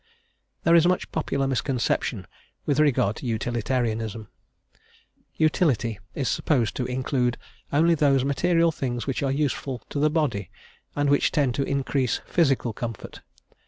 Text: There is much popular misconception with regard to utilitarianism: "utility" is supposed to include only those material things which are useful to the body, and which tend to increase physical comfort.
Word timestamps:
There 0.63 0.73
is 0.73 0.87
much 0.87 1.11
popular 1.11 1.45
misconception 1.47 2.25
with 2.65 2.79
regard 2.79 3.17
to 3.17 3.27
utilitarianism: 3.27 4.29
"utility" 5.35 5.99
is 6.15 6.27
supposed 6.27 6.75
to 6.77 6.85
include 6.87 7.37
only 7.71 7.93
those 7.93 8.25
material 8.25 8.71
things 8.71 9.05
which 9.05 9.21
are 9.21 9.31
useful 9.31 9.83
to 9.91 9.99
the 9.99 10.09
body, 10.09 10.49
and 10.95 11.07
which 11.07 11.31
tend 11.31 11.53
to 11.53 11.63
increase 11.67 12.19
physical 12.25 12.73
comfort. 12.73 13.21